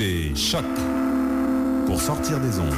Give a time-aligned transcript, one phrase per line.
[0.00, 0.64] écoutez Choc
[1.86, 2.74] pour sortir des ondes.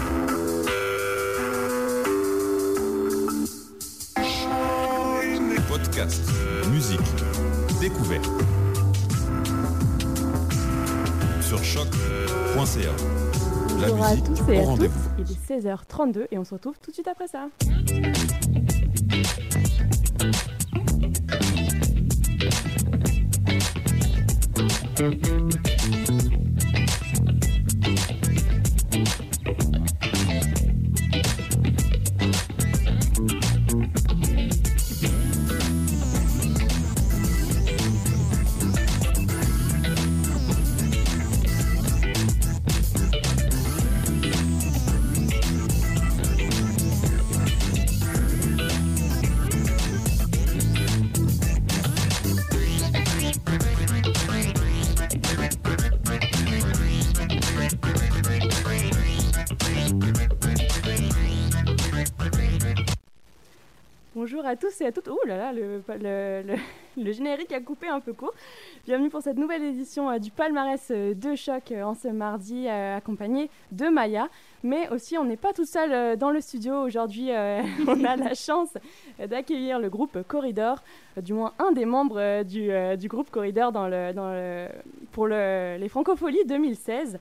[5.69, 6.23] Podcast,
[6.71, 7.01] musique,
[7.81, 8.29] découverte.
[11.41, 12.91] Sur choc.ca.
[13.81, 14.91] La Bonjour à musique tous au et à toutes.
[15.19, 17.49] Il est 16h32 et on se retrouve tout de suite après ça.
[64.43, 65.07] Bonjour à tous et à toutes.
[65.07, 66.59] Oh là là, le, le- le-
[67.05, 68.33] le générique a coupé un peu court.
[68.85, 72.67] Bienvenue pour cette nouvelle édition euh, du palmarès euh, de choc euh, en ce mardi,
[72.67, 74.27] accompagné de Maya.
[74.65, 76.75] Mais aussi, on n'est pas tout seul dans le studio.
[76.83, 77.29] Aujourd'hui,
[77.87, 78.71] on a la chance
[79.25, 80.83] d'accueillir le groupe Corridor,
[81.19, 84.69] du moins un des membres du, du groupe Corridor dans le, dans
[85.13, 87.17] pour le- les Francopholies 2016.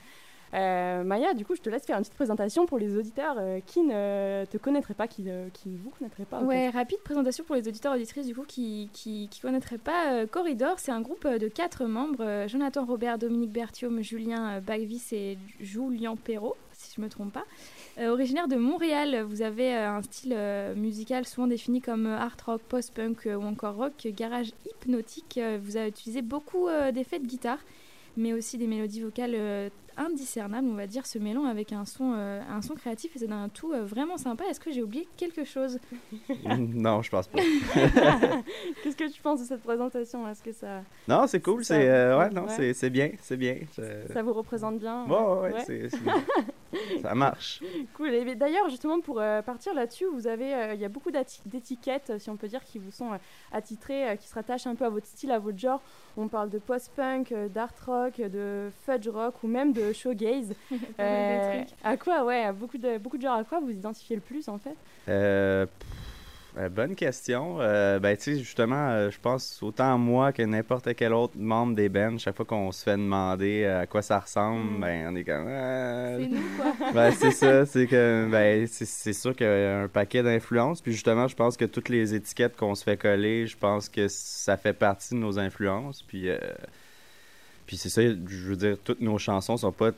[0.53, 3.59] Euh, Maya, du coup, je te laisse faire une petite présentation pour les auditeurs euh,
[3.65, 6.41] qui ne te connaîtraient pas, qui ne qui ne vous connaîtraient pas.
[6.41, 10.27] Ouais, rapide présentation pour les auditeurs auditrices du coup qui qui, qui connaîtraient pas euh,
[10.27, 10.77] Corridor.
[10.79, 15.07] C'est un groupe euh, de quatre membres euh, Jonathan Robert, Dominique Berthiaume, Julien euh, Bagvis
[15.13, 17.45] et Julien Perrault, si je me trompe pas.
[17.97, 22.17] Euh, originaire de Montréal, vous avez euh, un style euh, musical souvent défini comme euh,
[22.17, 25.37] art rock, post-punk euh, ou encore rock, euh, garage hypnotique.
[25.37, 27.59] Euh, vous avez utilisé beaucoup euh, d'effets de guitare,
[28.17, 29.71] mais aussi des mélodies vocales
[30.05, 33.31] indiscernables, on va dire, se mêlant avec un son, euh, un son créatif et c'est
[33.31, 34.43] un tout euh, vraiment sympa.
[34.49, 35.79] Est-ce que j'ai oublié quelque chose
[36.45, 37.39] non, je pense pas.
[38.83, 40.27] Qu'est-ce que tu penses de cette présentation?
[40.27, 41.63] Est-ce que ça, Non, c'est cool.
[41.63, 42.49] Ça- C'est euh, ouais, non, ouais.
[42.55, 43.57] c'est c'est bien, c'est bien.
[44.13, 45.89] Ça vous représente bien Ouais, ouais, ouais,
[47.01, 47.61] ça marche.
[47.95, 48.09] Cool.
[48.13, 51.11] Et d'ailleurs, justement, pour euh, partir là-dessus, vous avez, euh, il y a beaucoup
[51.45, 53.17] d'étiquettes, si on peut dire, qui vous sont euh,
[53.51, 55.81] attitrées, euh, qui se rattachent un peu à votre style, à votre genre.
[56.17, 59.90] On parle de post-punk, d'art rock, de fudge rock ou même de
[60.71, 63.37] mal de Euh, à quoi, ouais, à beaucoup de beaucoup de genres.
[63.39, 64.75] À quoi vous identifiez le plus en fait?
[65.09, 65.87] Euh, pff,
[66.57, 67.57] euh, bonne question.
[67.61, 71.75] Euh, ben, tu sais, justement, euh, je pense autant moi que n'importe quel autre membre
[71.75, 74.81] des bands, chaque fois qu'on se fait demander à quoi ça ressemble, Mm.
[74.81, 75.45] ben, on est comme.
[75.47, 76.73] euh, C'est nous, quoi.
[76.93, 80.81] Ben, c'est ça, c'est que ben, c'est- c'est sûr qu'il y a un paquet d'influences.
[80.81, 84.07] Puis justement, je pense que toutes les étiquettes qu'on se fait coller, je pense que
[84.09, 86.01] ça fait partie de nos influences.
[86.03, 86.37] Puis, euh,
[87.71, 88.15] puis c'est ça, je
[88.49, 89.91] veux dire, toutes nos chansons sont pas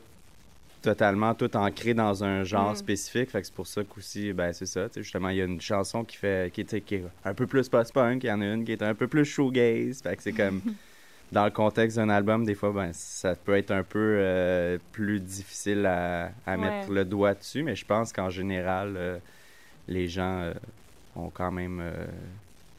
[0.80, 2.76] totalement toutes ancrées dans un genre Mm.
[2.76, 3.30] spécifique.
[3.32, 4.86] Fait que c'est pour ça qu'aussi, ben c'est ça.
[4.94, 7.68] Justement, il y a une chanson qui fait qui est, qui est un peu plus
[7.68, 10.02] post-punk, il y en a une qui est un peu plus shoegaze.
[10.02, 10.60] Fait que c'est comme
[11.32, 15.18] dans le contexte d'un album, des fois, ben, ça peut être un peu euh, plus
[15.18, 19.18] difficile à, à mettre le doigt dessus, mais je pense qu'en général, euh,
[19.88, 20.54] les gens euh,
[21.16, 21.82] ont quand même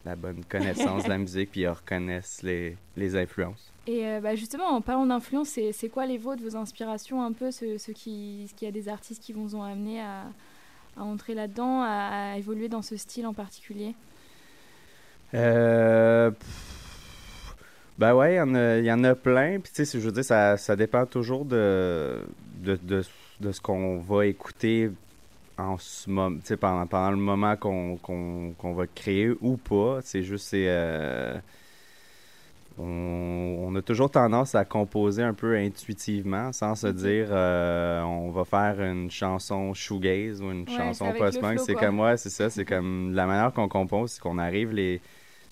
[0.06, 3.70] la bonne connaissance de la musique, puis ils reconnaissent les, les influences.
[3.86, 7.50] Et euh, bah, justement, en parlant d'influence, c'est quoi les vôtres, vos inspirations un peu,
[7.52, 10.24] ce, ce qui, ce qu'il y a des artistes qui vous ont amené à,
[10.96, 13.94] à entrer là-dedans, à, évoluer dans ce style en particulier?
[15.34, 16.30] Euh,
[17.98, 19.60] ben ouais, il y y, en a plein.
[19.60, 22.20] Puis tu sais, je veux dire, ça, ça dépend toujours de,
[22.58, 23.04] de, de,
[23.40, 24.90] de ce qu'on va écouter
[25.58, 30.00] en ce moment, pendant, pendant le moment qu'on qu'on qu'on va créer ou pas.
[30.02, 30.66] C'est juste, c'est...
[30.68, 31.38] euh,
[32.78, 38.30] on, on a toujours tendance à composer un peu intuitivement, sans se dire euh, on
[38.30, 41.60] va faire une chanson shoegaze ou une Ouais, chanson post-punk.
[41.60, 42.50] C'est comme ouais, c'est ça.
[42.56, 45.00] C'est comme la manière qu'on compose, c'est qu'on arrive les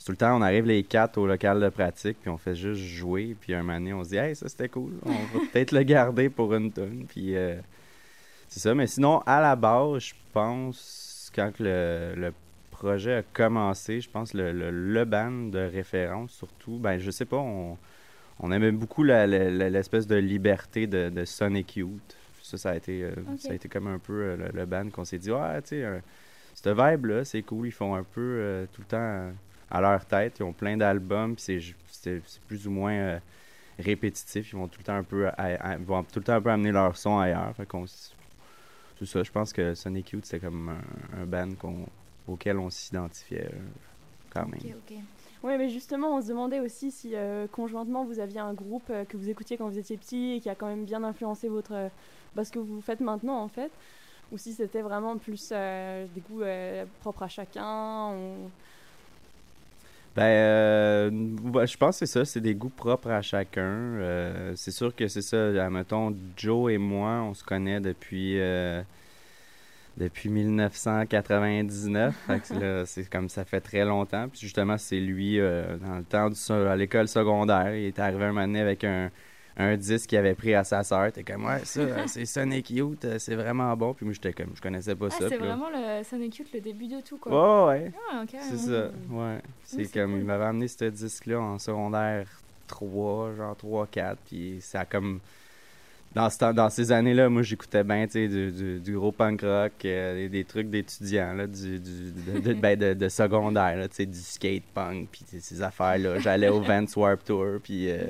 [0.04, 2.82] tout le temps, on arrive les quatre au local de pratique, puis on fait juste
[2.82, 5.72] jouer, puis un moment donné, on se dit hey ça c'était cool, on va peut-être
[5.72, 7.56] le garder pour une tune, puis euh,
[8.48, 8.74] c'est ça.
[8.74, 12.32] Mais sinon à la base, je pense quand le
[12.74, 17.24] projet a commencé, je pense le, le, le band de référence surtout, ben je sais
[17.24, 17.78] pas, on,
[18.40, 22.16] on aimait beaucoup l'espèce de liberté de, de Sonic Youth.
[22.42, 24.90] Ça, ça a été, euh, ça a été comme un peu euh, le, le band
[24.90, 25.98] qu'on s'est dit, ouais, tu sais, euh,
[26.54, 29.32] cette vibe-là, c'est cool, ils font un peu euh, tout le temps
[29.70, 33.18] à leur tête, ils ont plein d'albums, puis c'est plus ou moins
[33.78, 36.50] répétitif, ils vont tout le temps un peu, à- vont tout le temps un peu
[36.50, 38.14] amener leur son ailleurs, fait qu'on s-
[38.98, 41.86] c'est ça, je pense que Sonic Youth, c'est comme un, un band qu'on-
[42.26, 43.58] auquel on s'identifiait euh,
[44.30, 44.60] quand même.
[44.64, 44.96] Ok, ok.
[45.42, 49.04] Oui, mais justement, on se demandait aussi si euh, conjointement vous aviez un groupe euh,
[49.04, 51.74] que vous écoutiez quand vous étiez petit et qui a quand même bien influencé votre,
[51.74, 51.88] euh,
[52.34, 53.70] bah, ce que vous faites maintenant en fait,
[54.32, 56.42] ou si c'était vraiment plus des goûts
[57.00, 58.14] propres à chacun.
[58.14, 58.50] ou-
[60.16, 61.10] Ben,
[61.66, 64.54] je pense que c'est ça, c'est des goûts propres à chacun.
[64.54, 68.38] C'est sûr que c'est ça, mettons, Joe et moi, on se connaît depuis,
[69.96, 72.14] depuis 1999.
[72.26, 74.29] Fait que c'est là, c'est comme ça fait très longtemps.
[74.29, 78.25] Puis justement, c'est lui, euh, dans le temps du, à l'école secondaire, il est arrivé
[78.25, 79.11] un moment donné avec un,
[79.56, 81.12] un disque qu'il avait pris à sa sœur.
[81.12, 83.94] T'es comme, ouais, ça, c'est Sonic Youth, euh, c'est vraiment bon.
[83.94, 85.29] Puis moi, j'étais comme, je connaissais pas Ah, ça.
[85.29, 87.67] c'est là- vraiment le Sonic Youth, le début de tout, quoi.
[87.69, 87.93] Ouais, ouais.
[88.12, 88.25] Ah.
[88.29, 89.38] C'est ça, ouais.
[89.62, 90.20] C'est c'est comme, cool.
[90.20, 92.26] il m'avait amené ce disque-là en secondaire
[92.67, 95.20] 3, genre 3, 4, puis ça a comme...
[96.14, 99.72] Dans, ce temps- dans ces années-là, moi, j'écoutais bien, du, du, du gros punk rock,
[99.84, 104.20] euh, des, trucs d'étudiants, là, du, du, de, de, ben, de, de secondaire, là, du
[104.20, 106.20] skate punk, puis ces- affaires-là.
[106.20, 107.90] J'allais au Vans Warp Tour, puis...
[107.90, 108.05] euh,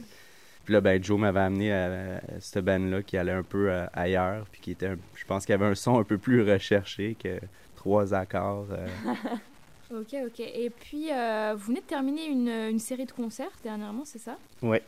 [0.65, 3.85] puis là, ben, Joe m'avait amené à, à cette band-là qui allait un peu euh,
[3.93, 6.43] ailleurs, puis qui était, un- je pense qu'il y avait un son un peu plus
[6.43, 7.39] recherché que
[7.77, 8.69] trois accords.
[8.71, 8.87] euh,
[9.95, 10.41] Ok, ok.
[10.41, 14.39] Et puis, euh, vous venez de terminer une, une série de concerts dernièrement, c'est ça?
[14.62, 14.83] Ouais.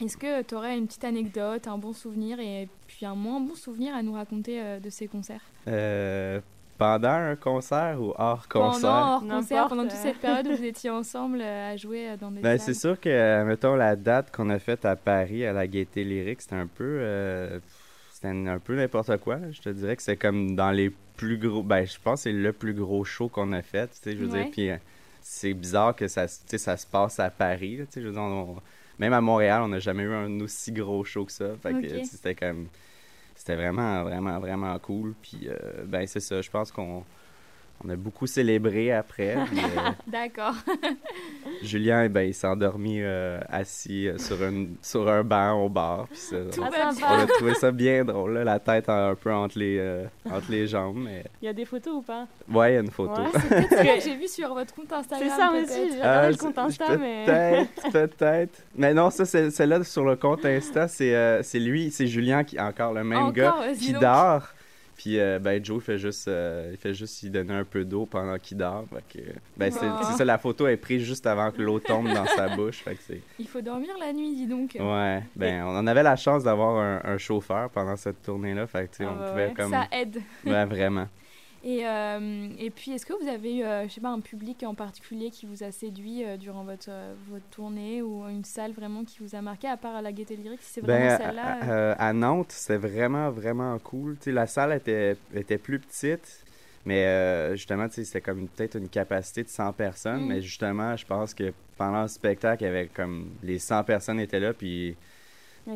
[0.00, 3.54] Est-ce que tu aurais une petite anecdote, un bon souvenir et puis un moins bon
[3.54, 5.40] souvenir à nous raconter euh, de ces concerts?
[5.68, 6.40] Euh,
[6.76, 8.80] pendant un concert ou hors concert?
[8.90, 12.30] Pendant hors concert, pendant toute cette période où vous étiez ensemble euh, à jouer dans
[12.32, 15.66] des Ben, c'est sûr que, mettons, la date qu'on a faite à Paris, à la
[15.68, 16.98] Gaieté Lyrique, c'était un peu...
[17.00, 17.60] euh,
[18.10, 19.38] c'était un un peu n'importe quoi.
[19.52, 21.62] Je te dirais que c'est comme dans les plus gros...
[21.62, 24.24] Ben, je pense que c'est le plus gros show qu'on a fait, tu sais, je
[24.24, 24.50] veux Ouais.
[24.50, 24.50] dire.
[24.50, 24.70] Puis
[25.22, 28.00] c'est bizarre que ça, se- tu sais, ça se passe à Paris, là, tu sais,
[28.02, 28.56] je veux dire, on-
[28.98, 31.56] même à Montréal, on n'a jamais eu un aussi gros show que ça.
[31.62, 32.68] Fait que, c'était comme...
[33.36, 35.14] C'était vraiment, vraiment, vraiment cool.
[35.20, 36.40] Puis, euh, ben, c'est ça.
[36.40, 37.04] Je pense qu'on
[37.84, 39.34] on a beaucoup célébré après.
[39.36, 40.54] euh, D'accord.
[41.62, 46.06] Julien, ben, il s'est endormi euh, assis euh, sur, une, sur un banc au bar.
[46.08, 49.58] Puis ça, Tout on, a trouvé ça bien drôle, là, la tête un peu entre
[49.58, 50.98] les, euh, entre les jambes.
[51.04, 52.26] Mais Il y a des photos ou pas?
[52.50, 53.20] Ouais, il y a une photo.
[53.20, 53.28] Ouais.
[53.32, 55.28] C'est peut-être celle que j'ai vue sur votre compte Instagram.
[55.28, 55.70] C'est ça peut-être.
[55.70, 57.24] aussi, j'ai regardé le compte Insta, mais...
[57.26, 58.62] Peut-être, peut-être.
[58.76, 62.44] Mais non, ça, c'est celle-là sur le compte Insta, c'est euh, c'est lui, c'est Julien,
[62.44, 64.02] qui encore le même Encore, gars, qui donc.
[64.02, 64.42] dort.
[64.96, 67.84] Puis, euh, ben, Joe, il fait juste, euh, il fait juste y donner un peu
[67.84, 68.84] d'eau pendant qu'il dort.
[68.92, 69.24] Fait que,
[69.56, 69.98] ben, c'est Oh.
[70.04, 72.78] c'est ça, la photo est prise juste avant que l'eau tombe dans sa bouche.
[72.82, 73.14] Fait que.
[73.38, 74.76] Il faut dormir la nuit, dis donc.
[74.78, 78.66] Ouais, ben, on en avait la chance d'avoir un, un chauffeur pendant cette tournée-là.
[78.68, 79.54] Fait que, Ah on bah pouvait ouais.
[79.54, 79.70] comme.
[79.72, 80.20] Ça aide.
[80.46, 81.08] Ouais, vraiment.
[81.66, 84.62] Et, euh, et puis, est-ce que vous avez eu, euh, je sais pas, un public
[84.64, 86.90] en particulier qui vous a séduit euh, durant votre,
[87.30, 90.36] votre tournée ou une salle vraiment qui vous a marqué, à part à la Gaieté
[90.36, 94.18] Lyrique, si c'est vraiment Ben, celle-là à, à- à Nantes, c'était vraiment, vraiment cool.
[94.26, 96.44] La salle était, était plus petite,
[96.84, 100.24] mais euh, justement, c'était comme peut-être une capacité de 100 personnes.
[100.24, 100.28] Mm.
[100.28, 104.20] Mais justement, je pense que pendant le spectacle, il y avait comme les 100 personnes
[104.20, 104.96] étaient là, puis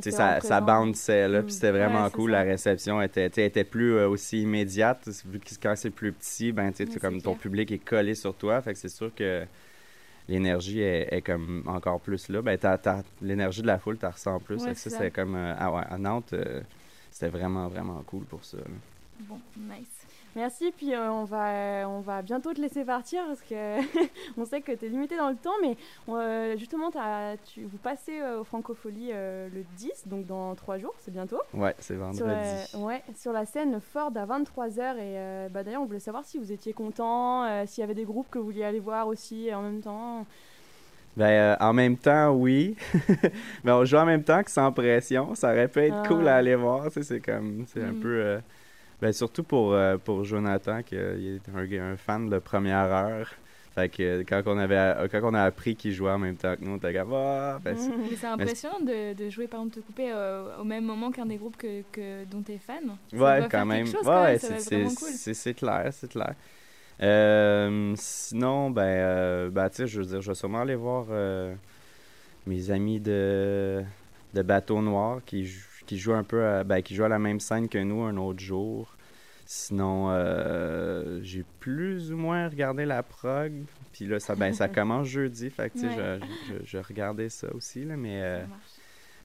[0.03, 1.45] c'est ça, vraiment ça bounçait, là, Mm.
[1.45, 2.31] puis c'était vraiment Ouais, c'est cool.
[2.31, 2.37] ça.
[2.39, 5.09] La réception était, était plus euh, aussi immédiate.
[5.27, 8.61] Vu que quand c'est plus petit, ben, tu comme ton public est collé sur toi,
[8.63, 9.45] fait que c'est sûr que
[10.29, 12.43] l'énergie est, est comme encore plus là.
[12.43, 12.59] Ben,
[13.23, 14.63] l'énergie de la foule, tu ressens plus.
[14.63, 14.99] Ouais, ça, ça.
[14.99, 16.61] c'est comme, euh, ah ouais, à Nantes, euh,
[17.11, 18.59] c'était vraiment, vraiment cool pour ça.
[18.59, 18.65] là.
[19.21, 19.87] Bon, nice.
[20.37, 23.79] Merci, puis euh, on, va, on va bientôt te laisser partir parce que
[24.37, 25.77] on sait que tu es limité dans le temps, mais
[26.09, 26.91] euh, justement,
[27.47, 31.41] tu, vous passez euh, au Francofolie euh, le 10, donc dans trois jours, c'est bientôt.
[31.55, 32.19] Ouais, c'est vendredi.
[32.19, 32.27] Sur,
[32.79, 34.97] la- ouais, sur la scène Ford à 23h.
[34.99, 37.95] Et euh, bah, d'ailleurs, on voulait savoir si vous étiez content, euh, s'il y avait
[37.95, 40.25] des groupes que vous vouliez aller voir aussi en même temps.
[41.17, 42.77] Ben, euh, en même temps, oui.
[43.65, 45.35] Mais on joue en même temps que sans pression.
[45.35, 46.07] Ça aurait pu être Ah.
[46.07, 46.85] cool à aller voir.
[46.93, 48.01] C'est comme, c'est un Mm.
[48.01, 48.09] peu.
[48.21, 48.39] euh,
[49.01, 53.29] ben, surtout pour, euh, pour Jonathan, qui est un, fan de première heure.
[53.75, 56.65] Fait que quand on, avait, quand on a appris qu'ils jouaient en même temps que
[56.65, 59.77] nous, on était comme ah, ben, c'est- Mais c'est impressionnant de, de jouer par exemple
[59.77, 62.97] te couper euh, au même moment qu'un des groupes que, que, dont tu es fan.
[63.11, 63.87] Ça Ouais, quand même.
[63.87, 65.55] chose, quand ouais, c'est- cool.
[65.55, 66.35] clair, c'est clair.
[67.01, 71.07] Euh, sinon, ben, euh, ben, tu sais, je veux dire, je vais sûrement aller voir
[71.11, 71.55] euh,
[72.47, 73.83] mes amis de,
[74.35, 77.19] de Bateau Noir qui, jou- qui jouent un peu, à, ben, qui jouent à la
[77.19, 78.95] même scène que nous un autre jour.
[79.47, 83.53] Sinon, euh, j'ai plus ou moins regardé la prog.
[83.95, 85.49] Puis là, ça, ben, ça commence jeudi.
[85.51, 86.21] Fait que, Ouais.
[86.49, 88.21] je, je, je regardais ça aussi, là, mais...
[88.23, 88.45] euh,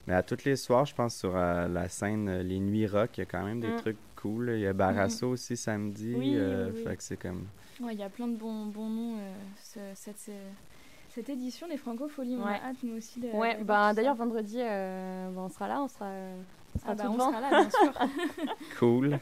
[0.06, 3.20] mais à tous les soirs, je pense sur euh, la scène Les Nuits Rock, il
[3.20, 3.76] y a quand même des Mm.
[3.76, 4.50] trucs cool.
[4.54, 6.14] Il y a Barasso aussi samedi.
[6.16, 6.36] Oui.
[6.84, 7.46] Fait que c'est comme.
[7.80, 9.16] Ouais, il y a plein de bons, bons noms.
[9.62, 10.30] ce- cette, ce-
[11.14, 12.52] cette édition des Francopholies, on Ouais.
[12.62, 13.28] a hâte nous aussi de.
[13.28, 16.06] Ouais, bah d'ailleurs vendredi, euh, bah, on sera là, on sera,
[16.74, 17.92] on sera Ah bah, on sera là, bien sûr.
[18.78, 19.18] Cool.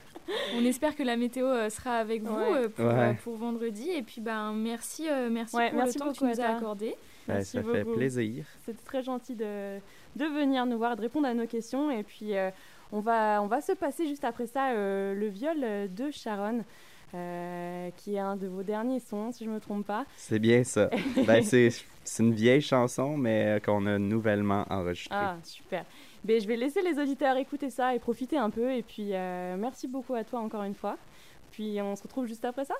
[0.56, 2.52] on espère que la météo euh, sera avec vous Ouais.
[2.64, 2.92] euh, pour, Ouais.
[3.11, 3.90] euh, pour vendredi.
[3.90, 6.40] Et puis, ben, merci, euh, merci Ouais, pour merci le temps que tu beaucoup nous
[6.40, 6.94] as accordé.
[7.28, 7.96] Ben, Merci ça fait beaucoup.
[7.99, 8.46] plaisir.
[8.64, 9.78] C'était très gentil de,
[10.16, 11.90] de venir nous voir, de répondre à nos questions.
[11.90, 12.50] Et puis, euh,
[12.90, 15.61] on, va, on va se passer juste après ça euh, le viol
[15.94, 16.64] de Sharon,
[17.14, 20.04] euh, qui est un de vos derniers sons, si je ne me trompe pas.
[20.16, 20.90] C'est bien ça.
[21.26, 21.71] ben, c'est
[22.04, 25.16] c'est une vieille chanson, mais euh, qu'on a nouvellement enregistrée.
[25.16, 25.85] Ah, super.
[26.25, 28.73] Ben, je vais laisser les auditeurs écouter ça et profiter un peu.
[28.73, 30.97] Et puis, euh, merci beaucoup à toi encore une fois.
[31.50, 32.75] Puis, on se retrouve juste après ça.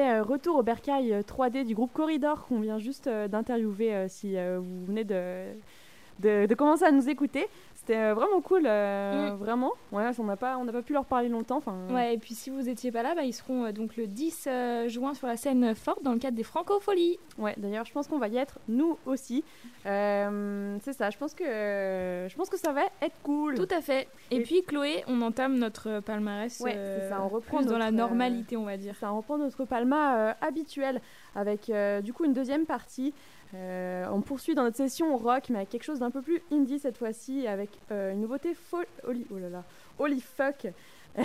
[0.00, 4.06] Euh, Retour au bercail euh, 3D du groupe Corridor qu'on vient juste euh, d'interviewer euh,
[4.08, 5.46] si euh, vous venez de,
[6.20, 7.46] de commencer à nous écouter.
[7.84, 9.36] C'était euh, vraiment cool, euh, Mm.
[9.38, 9.72] vraiment.
[9.90, 11.56] Ouais, on n'a pas, on n'a pas pu leur parler longtemps.
[11.56, 14.06] Enfin, Ouais, et puis si vous étiez pas là, bah, ils seront euh, donc le
[14.06, 17.18] 10 euh, juin sur la scène forte dans le cadre des Francopholies.
[17.38, 19.42] Ouais, d'ailleurs, je pense qu'on va y être, nous aussi.
[19.86, 23.56] Euh, c'est ça, je pense, que, euh, je pense que ça va être cool.
[23.56, 24.06] Tout à fait.
[24.30, 27.58] Et, Et- puis Chloé, on entame notre euh, palmarès Ouais, euh, c'est ça, on reprend
[27.58, 28.94] plus dans la euh, normalité, on va dire.
[28.94, 31.00] Ça reprend notre palma euh, habituel
[31.34, 33.12] avec euh, du coup une deuxième partie.
[33.54, 36.78] Euh, on poursuit dans notre session rock, mais avec quelque chose d'un peu plus indie
[36.78, 39.64] cette fois-ci, avec euh, une nouveauté fo- Holy, oh là là,
[39.98, 40.66] Holy fuck,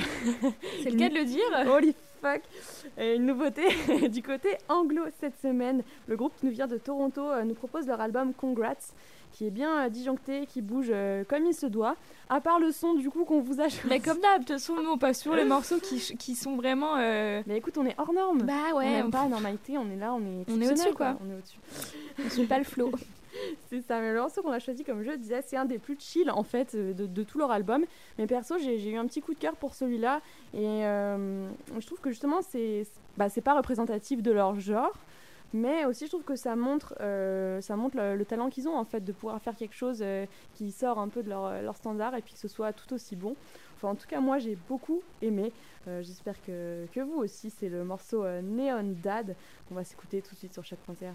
[0.84, 1.72] C'est le cas de le dire.
[1.74, 2.42] Holy fuck,
[2.98, 3.64] Et une nouveauté
[4.10, 5.84] du côté anglo cette semaine.
[6.08, 8.76] Le groupe qui nous vient de Toronto euh, nous propose leur album Congrats,
[9.34, 11.96] qui est bien euh, disjoncté, qui bouge euh, comme il se doit.
[12.30, 13.88] À part le son du coup qu'on vous a choisi.
[13.88, 16.56] Mais comme d'hab, de toute façon, nous on passe sur les morceaux qui, qui sont
[16.56, 16.96] vraiment.
[16.98, 18.42] euh, Mais écoute, on est hors norme.
[18.44, 20.94] Bah on ouais, on, pas à normalité, on est là, on est On est au-dessus,
[20.94, 21.18] quoi.
[21.26, 21.58] On est au-dessus.
[22.26, 22.92] on suit pas le flow.
[23.70, 25.96] C'est ça, mais le morceau qu'on a choisi, comme je disais, c'est un des plus
[26.00, 27.86] chill en fait euh, de, de tout leur album.
[28.18, 30.22] Mais perso, j'ai eu un petit coup de cœur pour celui-là
[30.56, 31.48] et euh,
[31.80, 34.92] je trouve que justement, c'est bah, c'est pas représentatif de leur genre.
[35.54, 38.76] Mais aussi, je trouve que ça montre, euh, ça montre le, le talent qu'ils ont
[38.78, 41.76] en fait de pouvoir faire quelque chose euh, qui sort un peu de leur, leur
[41.76, 43.36] standard et puis que ce soit tout aussi bon.
[43.78, 45.54] Enfin, en tout cas, moi, j'ai beaucoup aimé.
[45.88, 47.50] Euh, J'espère que, que vous aussi.
[47.52, 49.36] C'est le morceau euh, Neon Dad
[49.70, 51.14] qu'on va s'écouter tout de suite sur chaque concert.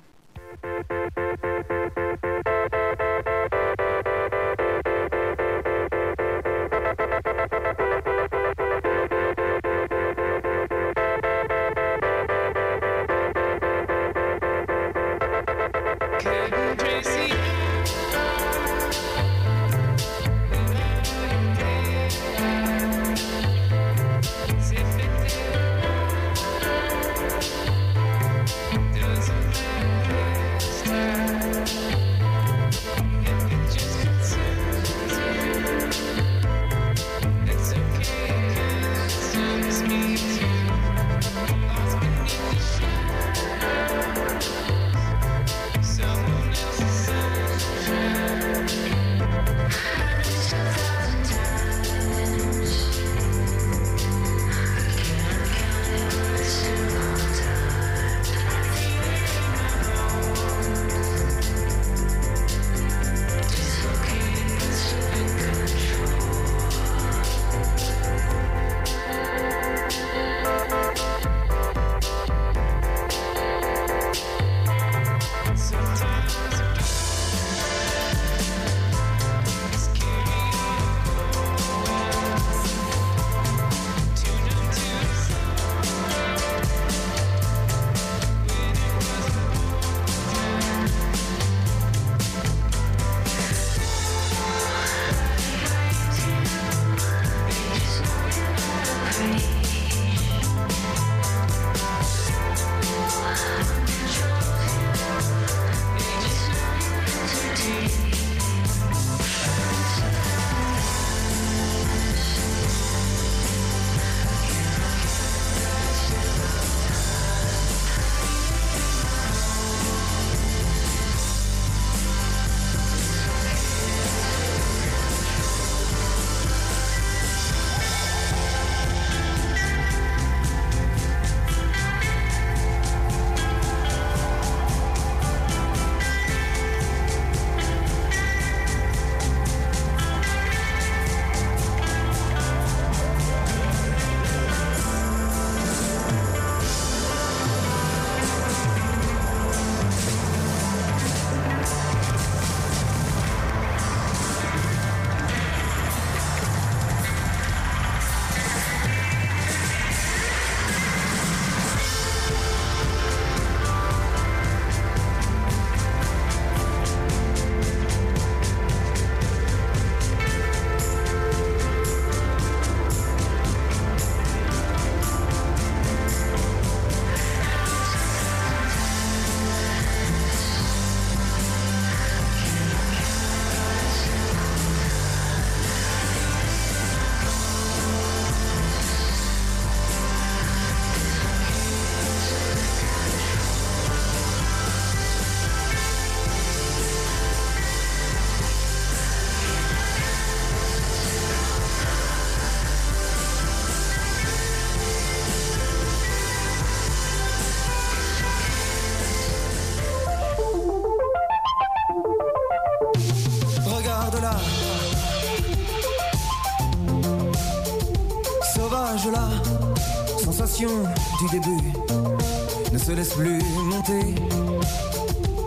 [223.14, 224.14] Plus monter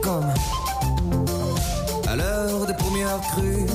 [0.02, 0.34] comme
[2.08, 3.66] à l'heure des premières crues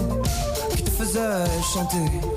[0.76, 2.29] qui te faisaient chanter.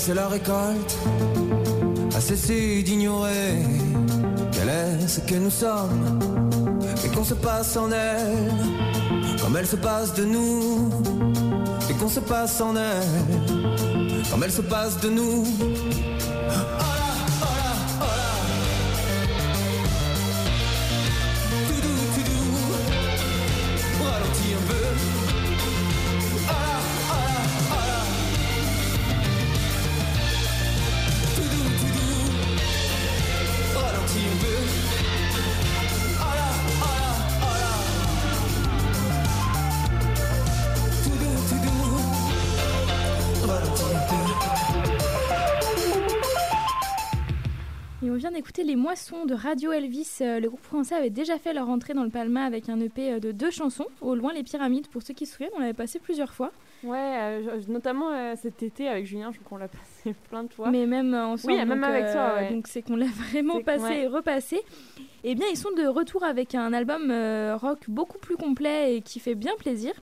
[0.00, 0.96] Passé la récolte
[2.16, 3.58] à cesser d'ignorer
[4.50, 6.18] quel est ce que nous sommes
[7.04, 8.48] et qu'on se passe en elle
[9.42, 10.88] comme elle se passe de nous
[11.90, 15.44] et qu'on se passe en elle comme elle se passe de nous.
[48.70, 50.18] Les Moissons de Radio Elvis.
[50.20, 53.14] Euh, Le groupe français avait déjà fait leur entrée dans le Palma avec un EP
[53.14, 55.72] euh, de deux chansons, Au loin les pyramides, pour ceux qui se souviennent, on l'avait
[55.72, 56.52] passé plusieurs fois.
[56.84, 59.66] Ouais, euh, notamment euh, cet été avec Julien, je crois qu'on l'a
[60.04, 60.70] passé plein de fois.
[60.70, 61.54] Mais même ensemble.
[61.54, 62.52] Oui, même avec toi, ouais.
[62.52, 64.02] Donc c'est qu'on l'a vraiment passé ouais.
[64.02, 64.60] et repassé.
[65.24, 67.10] Eh bien, ils sont de retour avec un album
[67.56, 69.94] rock beaucoup plus complet et qui fait bien plaisir.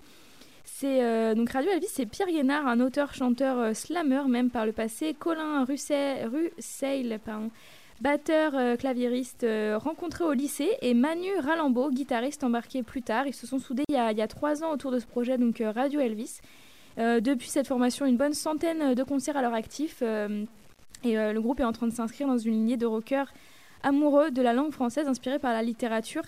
[0.80, 4.70] C'est euh, donc Radio Elvis, c'est Pierre Guénard, un auteur-chanteur euh, slammer même par le
[4.70, 7.50] passé, Colin Russell, Russell pardon,
[8.00, 13.26] batteur euh, claviériste euh, rencontré au lycée, et Manu Ralambeau, guitariste embarqué plus tard.
[13.26, 15.06] Ils se sont soudés il y a, il y a trois ans autour de ce
[15.06, 16.40] projet, donc euh, Radio Elvis.
[16.98, 20.02] Euh, depuis cette formation, une bonne centaine de concerts à leur actif.
[20.02, 23.32] et le groupe est en train de s'inscrire dans une lignée de rockers
[23.84, 26.22] amoureux de la langue française inspirée par la littérature.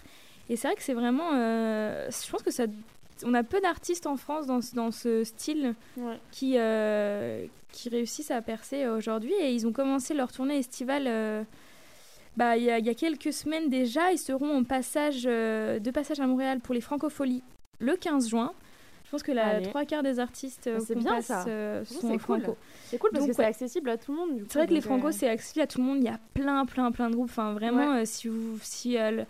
[0.48, 1.32] Et c'est vrai que c'est vraiment.
[1.32, 2.64] je pense que ça.
[3.26, 6.18] On a peu d'artistes en France dans, ce- dans ce style Ouais.
[6.30, 9.32] qui, euh, qui réussissent à percer aujourd'hui.
[9.40, 11.42] Et ils ont commencé leur tournée estivale euh,
[12.36, 14.12] bah, il y, a- il y a quelques semaines déjà.
[14.12, 17.42] Ils seront en passage, euh, de passage à Montréal pour les Francopholies
[17.80, 18.52] le 15 juin.
[19.04, 21.44] Je pense que la trois quarts des artistes euh, Ah, c'est qu'on bien, passe, ça.
[21.48, 22.40] euh, Franchement, sont cool.
[22.42, 22.56] franco.
[22.86, 23.48] C'est cool parce Donc, que c'est ouais.
[23.48, 24.44] accessible à tout le monde.
[24.48, 25.98] C'est vrai que les franco, euh, c'est accessible à tout le monde.
[25.98, 27.28] Il y a plein, plein, plein de groupes.
[27.30, 29.24] Enfin, vraiment, euh, si vous, si euh, le-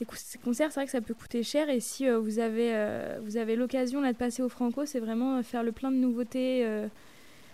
[0.00, 0.06] les
[0.42, 1.68] concerts, c'est vrai que ça peut coûter cher.
[1.70, 4.98] Et si euh, vous avez, euh, vous avez l'occasion là de passer au franco, c'est
[4.98, 6.88] vraiment euh, faire le plein de nouveautés euh,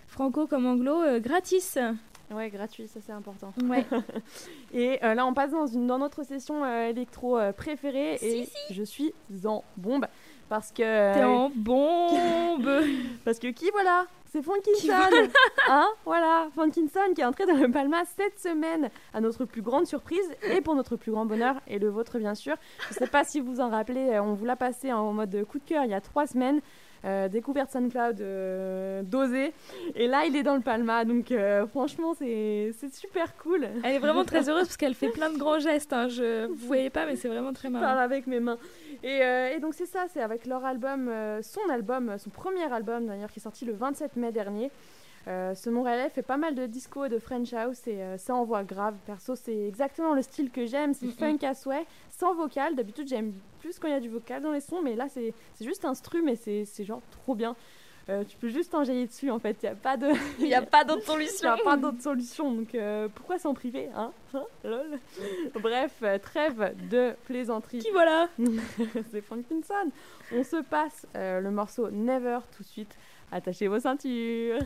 [0.07, 1.77] franco comme anglo euh, gratis.
[2.29, 3.53] Ouais, gratuit, ça c'est important.
[3.63, 3.85] Ouais.
[4.73, 8.49] Et euh, là, on passe dans, une, dans notre session euh, électro euh, préférée et
[8.69, 9.13] je suis
[9.45, 10.05] en bombe
[10.49, 12.69] parce que T'es en bombe.
[13.25, 15.27] parce que qui voilà, c'est Funkinson, voilà?
[15.69, 19.87] hein, voilà, Funkinson qui est entré dans le Palma cette semaine à notre plus grande
[19.87, 22.55] surprise et pour notre plus grand bonheur et le vôtre bien sûr.
[22.89, 25.59] Je sais pas si vous vous en rappelez, on vous l'a passé en mode coup
[25.59, 26.59] de cœur il y a trois semaines.
[27.05, 29.53] Euh, découverte SoundCloud euh, dosé
[29.95, 33.99] et là il est dans le Palma donc euh, franchement c'est super cool Elle est
[33.99, 35.93] vraiment très heureuse parce qu'elle fait plein de grands gestes.
[35.93, 36.07] hein.
[36.07, 37.99] Je, vous voyez pas, mais c'est vraiment très Je parle marrant.
[38.01, 38.57] avec mes mains.
[39.03, 41.11] Et, euh, et donc c'est ça, c'est avec leur album,
[41.43, 44.71] son album, son premier album d'ailleurs, qui est sorti le 27 mai dernier.
[45.27, 48.95] Ce Montréalais fait pas mal de disco et de French house et ça envoie grave.
[49.05, 50.93] Perso, c'est exactement le style que j'aime.
[50.93, 51.85] C'est Mm, funk à souhait,
[52.17, 52.75] sans vocal.
[52.75, 53.33] D'habitude, j'aime
[53.67, 56.21] plus quand il y a du vocal dans les sons, mais là, c'est juste instru,
[56.21, 57.55] mais c'est c'est genre trop bien.
[58.09, 59.57] Euh, tu peux juste enjailler dessus en fait.
[59.61, 60.07] Il n'y a pas de.
[60.39, 61.49] Il n'y a pas d'autre Il solution.
[61.51, 64.97] a pas d'autre solution, donc euh, pourquoi s'en priver, hein, Hein Lol.
[65.61, 67.79] Bref, euh, trêve de plaisanterie.
[67.79, 68.29] Qui voilà
[69.11, 69.91] C'est Frankinson.
[70.33, 72.95] On se passe euh, le morceau Never tout de suite.
[73.29, 74.59] Attachez vos ceintures.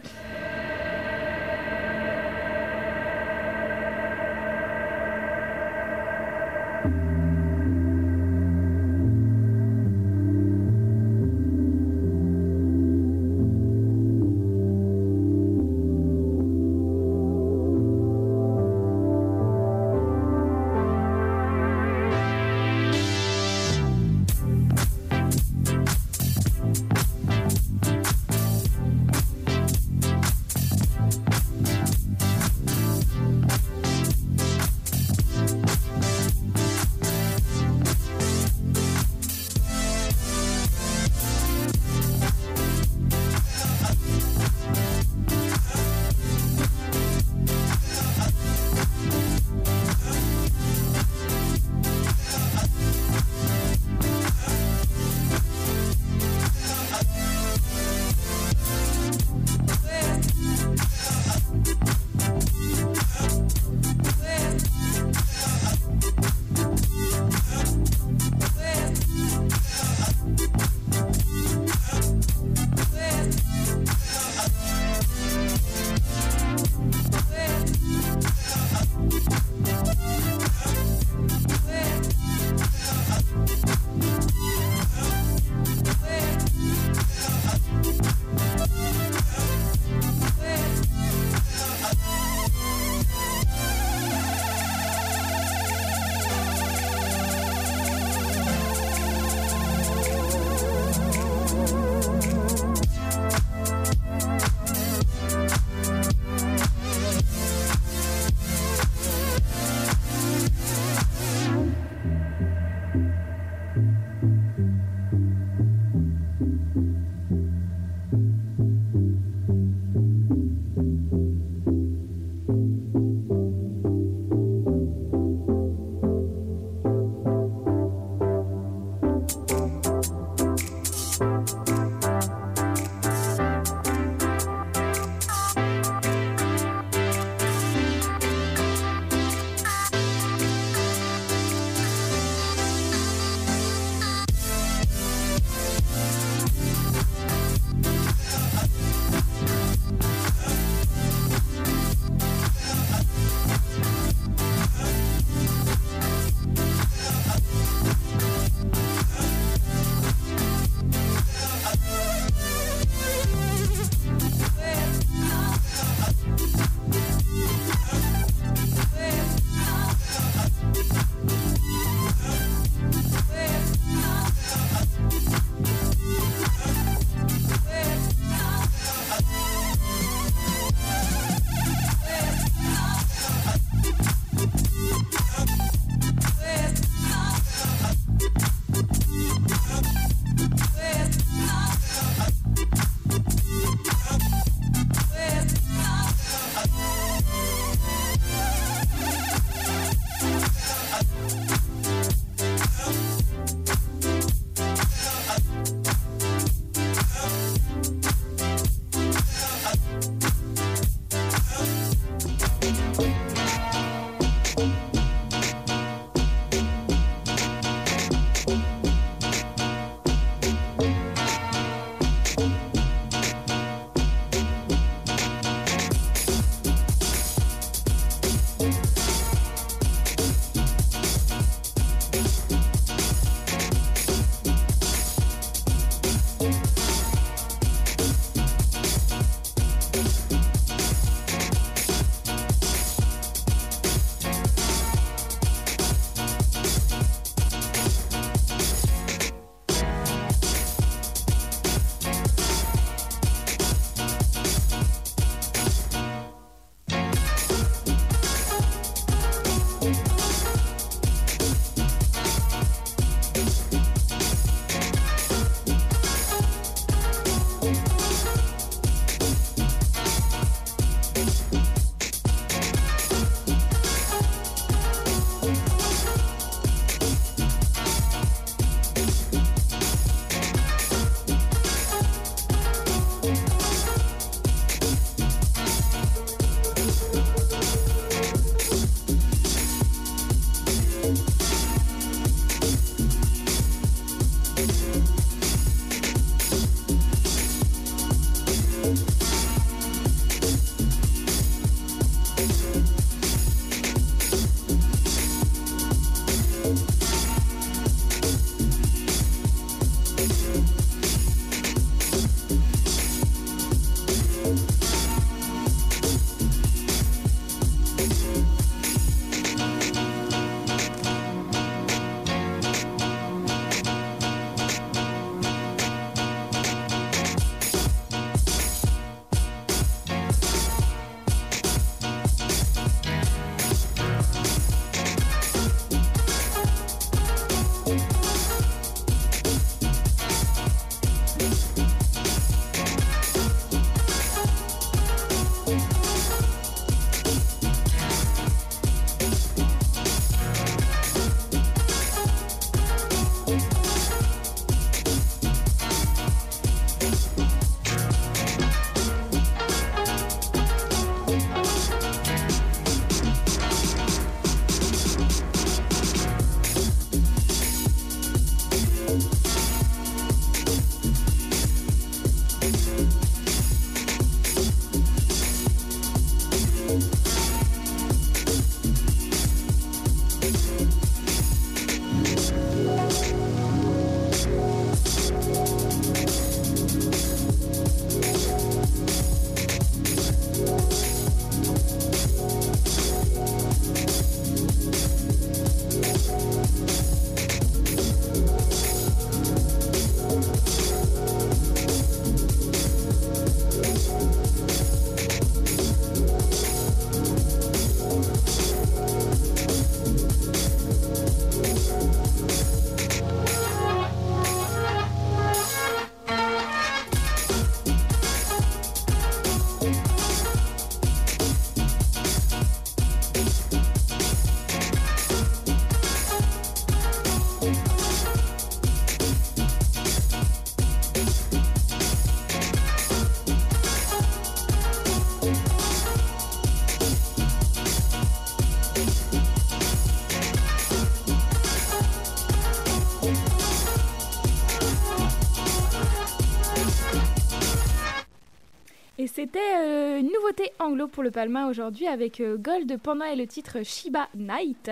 [449.41, 453.47] C'était euh, une nouveauté anglo pour le Palma aujourd'hui avec euh, Gold Panda et le
[453.47, 454.91] titre Shiba Night.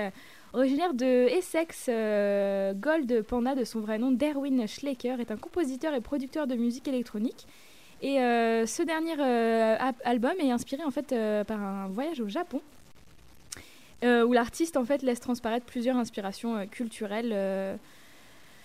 [0.54, 5.94] Originaire de Essex, euh, Gold Panda, de son vrai nom Derwin Schlecker, est un compositeur
[5.94, 7.46] et producteur de musique électronique.
[8.02, 9.22] Et ce dernier
[10.04, 11.14] album est inspiré en fait
[11.46, 12.62] par un voyage au Japon,
[14.02, 17.78] où l'artiste en fait laisse transparaître plusieurs inspirations culturelles,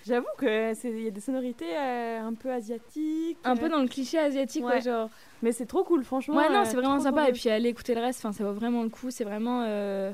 [0.07, 3.39] J'avoue que c'est- il y a des sonorités euh, un peu asiatiques.
[3.45, 5.09] un euh, peu dans le cliché asiatique, ouais, genre.
[5.43, 6.37] Mais c'est trop cool, franchement.
[6.37, 7.29] Ouais, non, euh, c'est vraiment sympa.
[7.29, 9.11] Et puis aller écouter le reste, enfin, ça vaut vraiment le coup.
[9.11, 10.13] C'est vraiment, euh,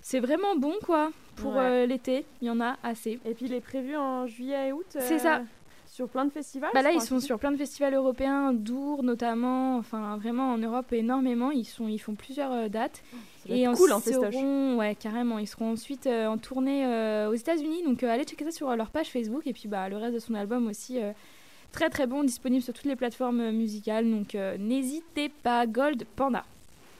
[0.00, 1.10] c'est vraiment bon, quoi.
[1.36, 1.64] Pour Ouais.
[1.64, 3.18] euh, l'été, il y en a assez.
[3.24, 4.86] Et puis il est prévu en juillet et août.
[4.90, 5.42] C'est euh, ça.
[5.90, 6.70] Sur plein de festivals.
[6.72, 9.76] Bah là, ils sont sur plein de festivals européens, Dour notamment.
[9.76, 11.50] Enfin, vraiment en Europe énormément.
[11.50, 13.02] Ils sont, ils font plusieurs euh, dates.
[13.44, 15.40] Ça en cool en seront, ouais, carrément.
[15.40, 17.82] Ils seront ensuite euh, en tournée euh, aux États-Unis.
[17.82, 19.42] Donc, allez checker ça sur leur page Facebook.
[19.46, 21.00] Et puis, bah, le reste de son album aussi,
[21.72, 24.08] très très bon, disponible sur toutes les plateformes musicales.
[24.08, 25.66] Donc, n'hésitez pas.
[25.66, 26.44] Gold Panda.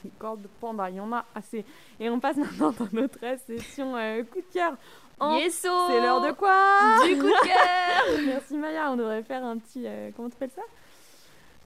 [0.03, 1.63] De panda, il y en a assez.
[1.99, 3.93] Et on passe maintenant dans notre session
[4.31, 4.75] coup de cœur.
[5.21, 9.43] En- Yeso C'est l'heure de quoi Du coup de cœur Merci Maya, on devrait faire
[9.43, 9.83] un petit.
[9.85, 10.61] euh, comment t'appelles ça?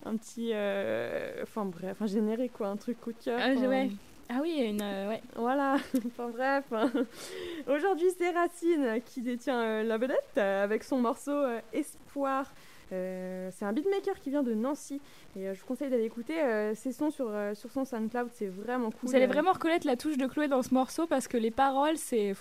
[0.06, 0.52] Un petit.
[0.54, 3.40] euh, Enfin bref, un générique quoi, un truc coup de cœur.
[3.42, 3.90] Ah, ouais.
[4.30, 5.22] Ah oui, une, euh, ouais.
[5.36, 5.76] Voilà,
[6.08, 6.64] enfin bref.
[7.68, 11.36] Aujourd'hui, c'est Racine qui détient euh, la vedette avec son morceau
[11.74, 12.52] Espoir.
[12.92, 15.02] Euh, c'est un beatmaker qui vient de Nancy
[15.36, 18.46] et euh, je vous conseille d'aller écouter euh, ses sons sur, sur son SoundCloud, c'est
[18.46, 19.10] vraiment cool.
[19.10, 21.98] Vous allez vraiment reconnaître la touche de Chloé dans ce morceau parce que les paroles,
[21.98, 22.36] c'est.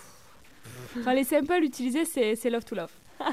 [0.99, 2.91] Enfin, les samples utilisés, c'est c'est Love to Love.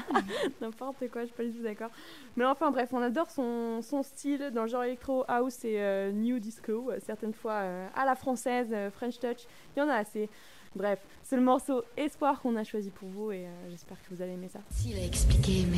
[0.61, 1.89] N'importe quoi, je suis pas du tout d'accord.
[2.37, 6.11] Mais enfin bref, on adore son, son style dans le genre électro house et euh,
[6.11, 9.89] new disco, euh, certaines fois euh, à la française, euh, French touch, il y en
[9.89, 10.29] a assez.
[10.75, 14.21] Bref, c'est le morceau Espoir qu'on a choisi pour vous et euh, j'espère que vous
[14.21, 14.59] allez aimer ça.
[14.85, 15.77] Il a expliqué, mais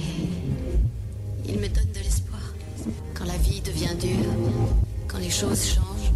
[1.47, 2.41] il me donne de l'espoir.
[3.15, 4.31] Quand la vie devient dure,
[5.07, 6.11] quand les choses changent,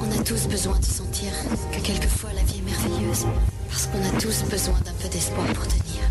[0.00, 1.32] on a tous besoin de sentir
[1.72, 3.26] que quelquefois la vie est merveilleuse.
[3.68, 6.02] Parce qu'on a tous besoin d'un peu d'espoir pour tenir.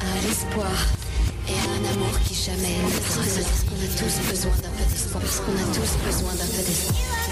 [0.00, 0.72] À l'espoir
[1.48, 4.70] et à un amour qui jamais ne pourra se Parce qu'on a tous besoin d'un
[4.76, 5.22] peu d'espoir.
[5.22, 7.27] Parce qu'on a tous besoin d'un peu d'espoir.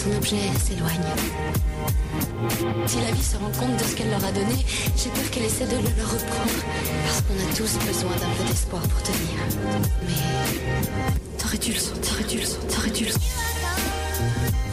[0.00, 1.12] Son objet s'éloigne.
[2.86, 4.56] Si la vie se rend compte de ce qu'elle leur a donné,
[4.96, 6.60] j'ai peur qu'elle essaie de le leur reprendre.
[7.04, 9.36] Parce qu'on a tous besoin d'un peu d'espoir pour tenir.
[10.06, 14.69] Mais t'aurais dû le sentir, t'aurais dû le sentir, t'aurais dû le sentir.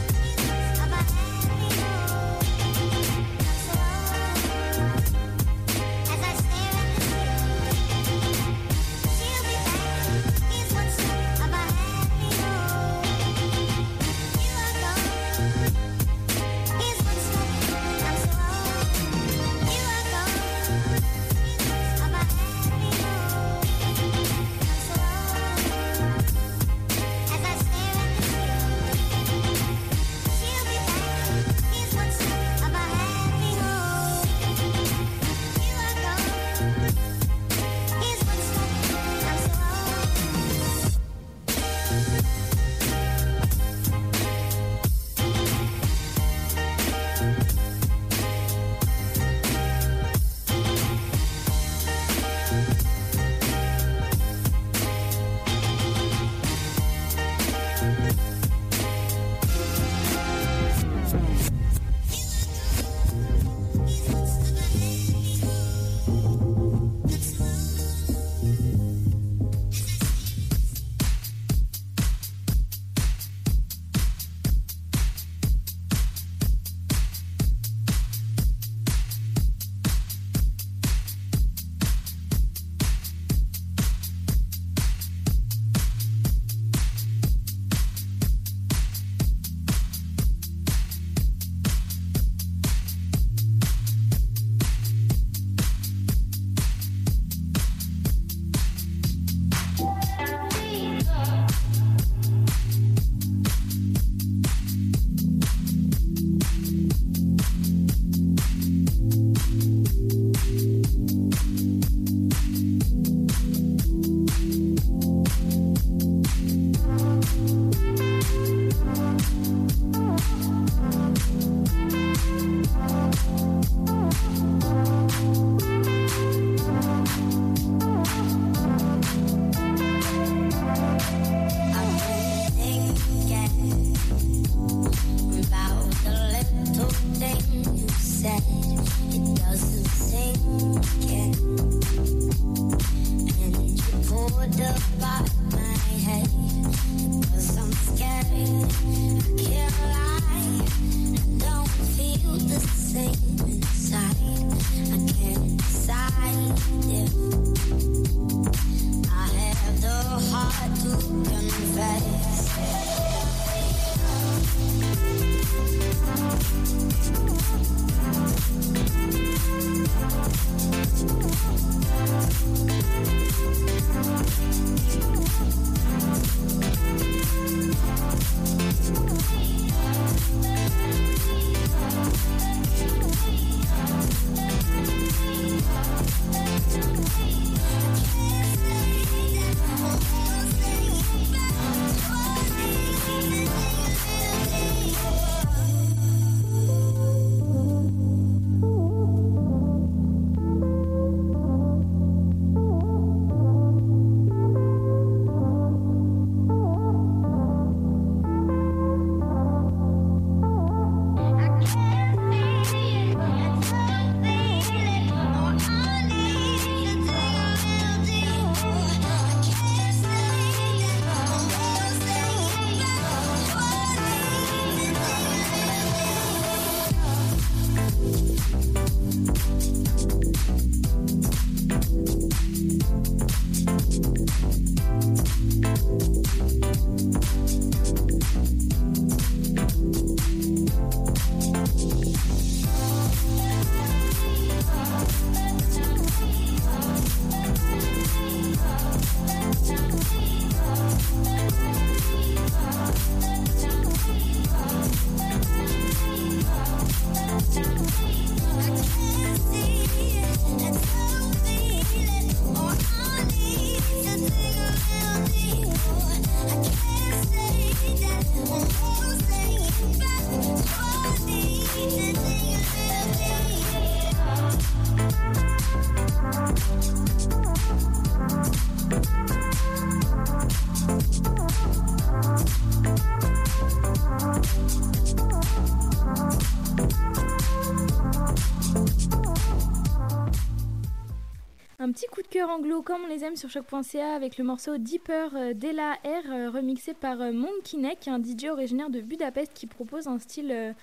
[291.80, 294.78] Un petit coup de cœur anglo comme on les aime sur choc.ca avec le morceau
[294.78, 299.68] Deeper euh, d'Ella R euh, remixé par euh, Monkinek, un DJ originaire de Budapest qui
[299.68, 300.74] propose un style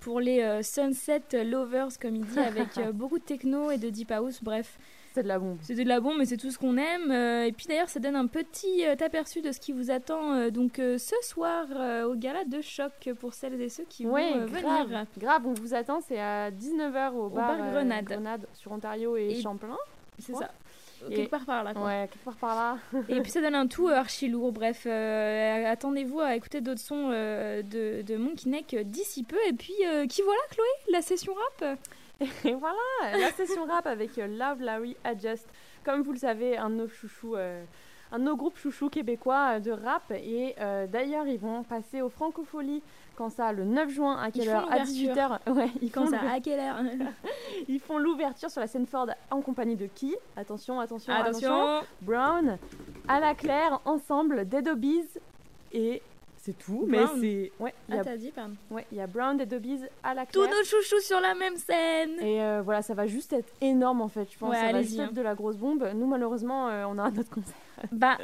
[0.00, 4.42] pour les sunset lovers comme il dit avec beaucoup de techno et de deep house,
[4.42, 4.78] bref.
[5.14, 5.58] C'est de la bombe.
[5.62, 7.12] C'est de la bombe, mais c'est tout ce qu'on aime.
[7.12, 11.14] Et puis d'ailleurs, ça donne un petit aperçu de ce qui vous attend donc ce
[11.22, 11.66] soir
[12.08, 15.06] au gala de choc pour celles et ceux qui Ouais, vont grave, venir.
[15.18, 18.46] grave, on vous attend, c'est à 19h au, bar, bar euh, Grenade.
[18.54, 19.76] sur Ontario et, Et- Champlain.
[20.20, 20.50] C'est ça.
[21.10, 21.72] Et- Quelque part par là.
[21.72, 21.86] Quoi.
[21.86, 22.78] Ouais, quelque part par là.
[23.08, 24.52] Et puis ça donne un tout euh, archi lourd.
[24.52, 29.38] Bref, euh, attendez-vous à écouter d'autres sons euh, de, de Monkey Neck euh, d'ici peu.
[29.48, 30.66] Et puis, euh, qui voilà, Chloé?
[30.92, 31.78] La session rap?
[32.44, 32.76] Et voilà,
[33.18, 35.48] la session rap avec euh, Love Larry Adjust.
[35.84, 37.64] Comme vous le savez, un de nos chouchous, euh,
[38.12, 40.10] un de nos groupes chouchous québécois euh, de rap.
[40.10, 42.82] Et euh, d'ailleurs, ils vont passer au Francofolie
[43.16, 44.70] quand ça, le 9 juin, à quelle heure?
[44.70, 45.38] À l'ouverture.
[45.46, 45.52] 18h.
[45.52, 46.76] Ouais, ils Quand font ça À quelle heure?
[47.68, 50.16] Ils font l'ouverture sur la scène Ford en compagnie de qui?
[50.36, 51.80] Attention, attention, Attention.
[52.02, 52.58] Brown,
[53.08, 55.06] à la claire, ensemble, Dead Obies
[55.72, 56.02] et
[56.42, 56.84] c'est tout.
[56.88, 58.54] Mais c'est ouais, Ah, a t'as dit, pardon.
[58.70, 60.56] ouais, il y a Brown, Dead Obies, à la Tous claire.
[60.56, 64.08] nos chouchous sur la même scène Et euh, voilà, ça va juste être énorme en
[64.08, 64.26] fait.
[64.32, 65.10] Je pense Ouais, ça va être hein.
[65.12, 65.86] de la grosse bombe.
[65.94, 67.54] Nous malheureusement, euh, on a un autre concert.
[67.92, 68.18] Bah,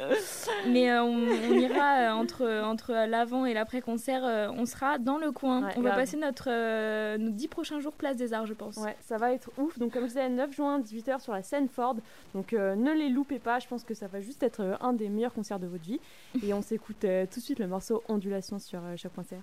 [0.67, 4.51] mais euh, on, on ira euh, entre, entre l'avant et l'après-concert.
[4.55, 5.65] on sera dans le coin.
[5.65, 8.77] Ouais, on va passer notre, nos 10 prochains jours place des Arts, je pense.
[8.77, 9.79] Ouais, ça va être ouf.
[9.79, 11.95] Donc comme je disais, 9 juin, 18h sur la scène Ford.
[12.35, 13.57] Donc ne les loupez pas.
[13.57, 15.99] Je pense que ça va juste être un des meilleurs concerts de votre vie.
[16.43, 19.41] Et on s'écoute tout de suite le morceau Ondulation sur euh, chaque concert.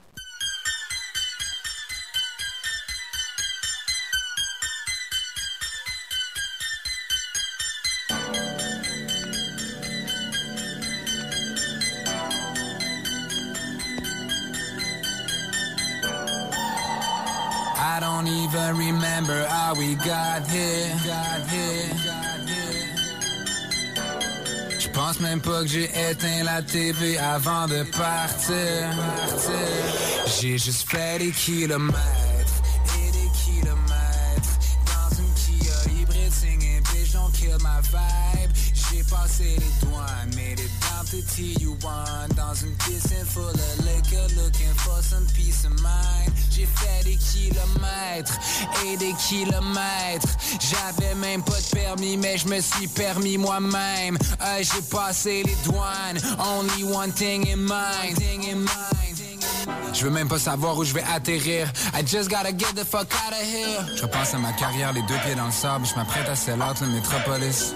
[24.95, 28.91] Pense même pas que j'ai éteint la TV avant de partir.
[29.27, 29.55] Partir.
[30.41, 32.24] J'ai juste fait des kilomètres
[48.87, 50.29] et des kilomètres.
[50.61, 54.17] J'avais même pas de permis, mais je me suis permis moi-même.
[54.41, 58.19] Euh, J'ai passé les douanes, only one thing in mind.
[59.93, 61.69] Je veux même pas savoir où je vais atterrir.
[61.95, 63.85] I just gotta get the fuck out of here.
[63.97, 65.87] Je repense à ma carrière, les deux pieds dans le sable.
[65.87, 67.73] Je m'apprête à sell out le métropolis.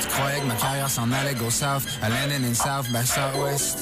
[0.00, 1.84] Tu croyais que ma carrière s'en allait go south?
[2.02, 3.78] I landed in south by southwest.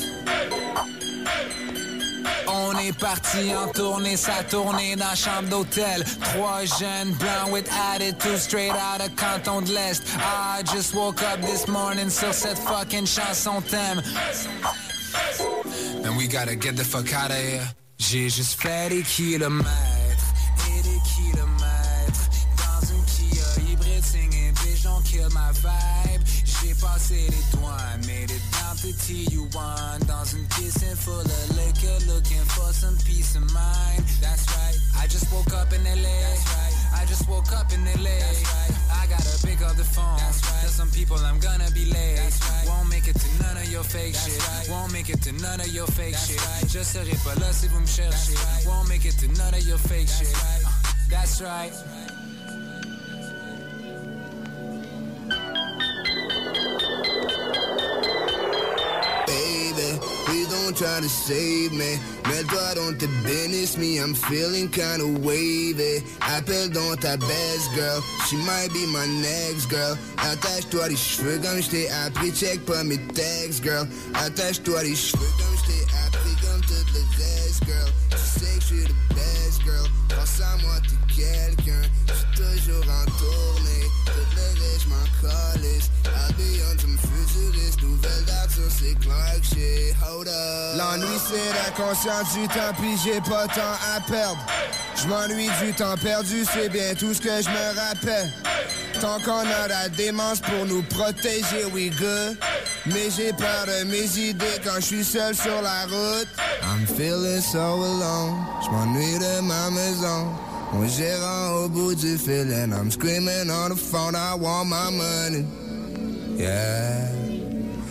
[2.78, 6.04] On est parti en tournée, ça tournée dans la chambre d'hôtel.
[6.20, 10.04] Trois jeunes blancs with attitude straight out of Canton de l'Est.
[10.20, 14.00] I just woke up this morning sur cette fucking chanson thème.
[16.04, 17.66] And we gotta get the fuck out of here.
[17.98, 19.68] J'ai juste fait des kilomètres
[20.68, 26.22] et des kilomètres dans une Kia hybride singing bitch kill my vibe.
[26.44, 31.57] J'ai passé les douanes, made it down to TU1 dans une piscine full of
[32.78, 34.04] some peace of mind.
[34.22, 34.78] That's right.
[35.02, 36.14] I just woke up in LA.
[36.22, 37.02] That's right.
[37.02, 38.14] I just woke up in LA.
[38.22, 38.72] That's right.
[39.02, 40.18] I gotta pick up the phone.
[40.18, 40.60] That's right.
[40.62, 42.16] Tell some people I'm gonna be late.
[42.16, 42.66] That's right.
[42.68, 44.38] Won't make it to none of your fake That's shit.
[44.46, 44.68] Right.
[44.70, 46.40] Won't make it to none of your fake That's shit.
[46.46, 46.70] Right.
[46.70, 48.34] Je serai pas là si vous me cherchez.
[48.34, 48.66] Right.
[48.66, 50.34] Won't make it to none of your fake That's shit.
[50.34, 50.64] Right.
[50.64, 50.78] Uh,
[51.10, 51.72] that's right.
[51.72, 52.07] Baby,
[60.78, 61.98] please don't try to save me.
[62.26, 66.02] Mets-toi dans tes business, me, I'm feeling kinda wavy.
[66.20, 69.96] Appelle dans ta best girl, she might be my next girl.
[70.18, 73.86] Attache-toi les cheveux comme je t'ai appris, check pas mes texts, girl.
[74.14, 77.92] Attache-toi les cheveux comme je t'ai appris, comme toutes les girl.
[78.10, 79.88] Tu sais que je suis the best girl.
[80.08, 81.82] Pense à moi, t'es quelqu'un.
[82.06, 84.07] J'suis toujours en tournée.
[90.76, 94.38] L'ennui, c'est la conscience du temps, puis j'ai pas temps à perdre.
[94.94, 98.32] Je m'ennuie du temps perdu, c'est bien tout ce que je me rappelle.
[99.00, 102.36] Tant qu'on a la démence pour nous protéger, we good.
[102.86, 106.28] Mais j'ai peur de mes idées quand je suis seul sur la route.
[106.62, 108.44] I'm feeling so alone.
[108.64, 110.47] Je m'ennuie de ma maison.
[110.72, 114.14] Mon gérant au bout du fil I'm screaming on the phone.
[114.14, 115.44] I want my money.
[116.36, 117.08] Yeah,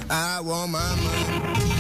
[0.10, 1.77] I want my money.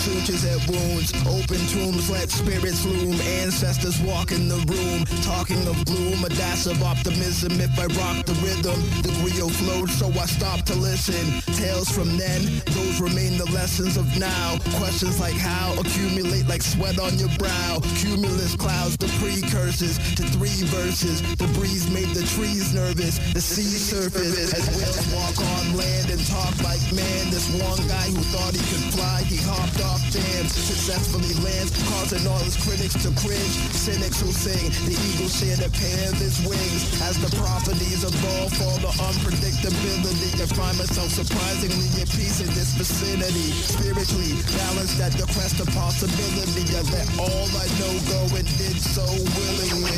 [0.00, 1.12] Sutures at wounds.
[1.28, 3.12] Open tombs, let spirits loom.
[3.44, 5.04] Ancestors walk in the room.
[5.20, 7.60] Talking of gloom, a dash of optimism.
[7.60, 11.20] If I rock the rhythm, the Rio flowed, so I stopped to listen.
[11.54, 12.40] Tales from then,
[12.72, 14.56] those remain the lessons of now.
[14.80, 17.80] Questions like how accumulate like sweat on your brow.
[18.00, 21.20] Cumulus clouds, the precursors to three verses.
[21.36, 23.18] The breeze made the trees nervous.
[23.34, 27.28] The sea surface as whales walk on land and talk like man.
[27.28, 29.80] This one guy who thought he could fly, he hopped
[30.10, 33.54] jams, successfully lands, causing all his critics to cringe.
[33.74, 36.86] Cynics who sing, the eagle shed a pair of his wings.
[37.02, 40.30] As the properties evolve, fall the unpredictability.
[40.38, 43.50] I find myself surprisingly at peace in this vicinity.
[43.54, 46.64] Spiritually balanced at the quest of possibility.
[46.76, 49.96] I let all I know go and did so willingly.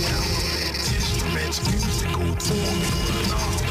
[0.93, 3.62] Instruments, musical, intellect,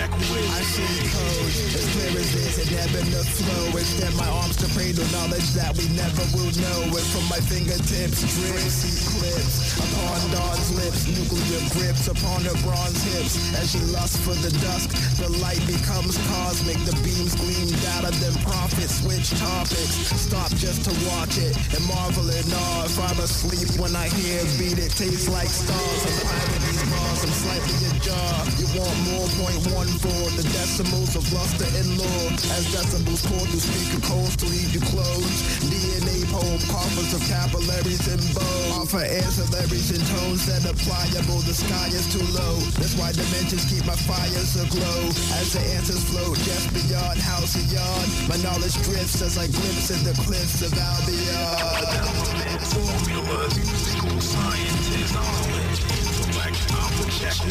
[0.00, 3.76] I see code as clear as this and ebb and the flow.
[3.76, 6.88] Extend my arms to cradle knowledge that we never will know.
[6.88, 8.80] And from my fingertips, drips,
[9.12, 13.52] clips upon dawn's lips, nuclear grips upon her bronze hips.
[13.60, 14.88] As she lusts for the dusk,
[15.20, 16.80] the light becomes cosmic.
[16.88, 17.68] The beams gleam
[18.00, 19.04] out of them prophets.
[19.04, 22.88] Switch topics, stop just to watch it and marvel in awe.
[22.88, 26.00] If I'm asleep when I hear beat, it tastes like stars.
[26.08, 28.32] I'm climbing these bars, I'm slightly ajar.
[28.56, 29.28] You want more?
[29.40, 30.24] Point one four.
[30.38, 32.30] The decimals of luster and lore.
[32.54, 35.40] As decibels pour through speaker codes to leave you closed.
[35.66, 38.76] DNA poem, coffers of capillaries and bones.
[38.78, 41.40] Offer ancillaries and tones that are pliable.
[41.42, 42.56] The sky is too low.
[42.78, 45.00] That's why dimensions keep my fires aglow.
[45.40, 48.08] As the answers float just beyond house and yard.
[48.28, 52.60] My knowledge drifts as I glimpse in the cliffs of Albion.
[52.70, 55.89] Formulas, musical sciences, knowledge,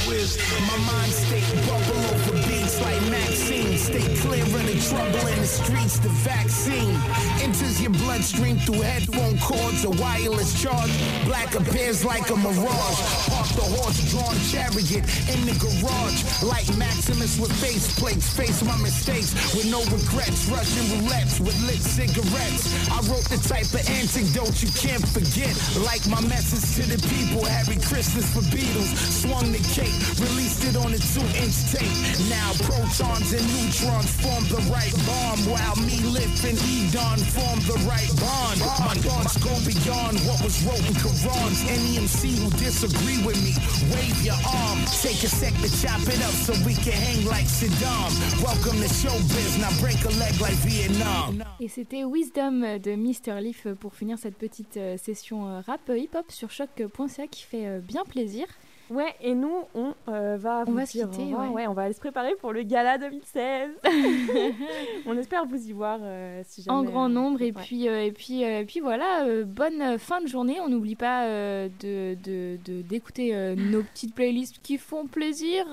[0.08, 0.64] wisdom.
[0.68, 3.78] My mind state bubble over like Maxine.
[3.78, 6.94] Stay clear of the trouble in the streets, the vaccine.
[7.42, 10.92] Enters your bloodstream through headphone cords, a wireless charge.
[11.26, 13.00] Black appears like a mirage.
[13.32, 16.22] Park the horse-drawn chariot in the garage.
[16.44, 18.30] Like Maximus with faceplates.
[18.38, 20.46] Face my mistakes with no regrets.
[20.52, 22.70] Russian roulettes with lit cigarettes.
[22.92, 25.56] I wrote the type of antidote you can't forget.
[25.82, 27.46] Like my message to the people.
[27.46, 28.94] Happy Christmas for Beatles.
[29.24, 31.98] Swung the cape, released it on a two-inch tape.
[32.30, 37.78] Now protons and neutrons form the right bomb, while me lift and Edon form the
[37.88, 38.60] right bond.
[38.84, 41.60] My thoughts go beyond what was wrote in Qurans.
[41.70, 43.54] Any MC who disagree with me,
[43.94, 44.80] wave your arm.
[45.02, 48.12] Take a sec to chop it up so we can hang like Saddam.
[48.44, 51.44] Welcome to showbiz, now break a leg like Vietnam.
[51.60, 53.42] Et c'était Wisdom de Mr.
[53.42, 57.80] Leaf pour finir cette petite euh, session euh, rap euh, hip-hop sur choc.ca qui fait
[57.82, 58.46] bien plaisir.
[58.90, 61.44] Ouais, et nous, on euh, va On vous va se dire quitter, revoir.
[61.52, 61.62] ouais.
[61.62, 63.70] Ouais, on va aller se préparer pour le gala 2016.
[65.06, 66.78] on espère vous y voir euh, si jamais.
[66.78, 67.52] en grand euh, nombre et ouais.
[67.52, 72.16] puis euh, et puis et puis voilà bonne fin de journée on n'oublie pas de
[72.24, 75.66] de- de- d'écouter euh, nos petites playlists qui font plaisir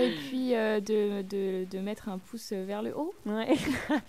[0.00, 3.54] et puis de, de, de mettre un pouce vers le haut Ouais.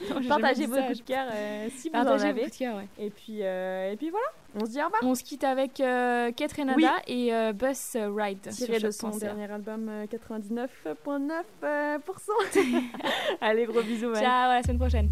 [0.09, 1.27] Non, Partagez vos coups de cœur
[1.75, 2.49] si vous Partagez en vos avez.
[2.49, 2.87] de cœur, ouais.
[2.99, 4.27] Et puis et puis voilà,
[4.59, 5.01] on se dit au revoir.
[5.03, 6.85] on se quitte avec euh, Kate Renada Oui.
[7.07, 11.61] et euh, Bus Ride Tiré de son dernier album euh, 99,9%.
[13.41, 14.13] Allez, gros bisous.
[14.15, 15.09] Ciao à la semaine prochaine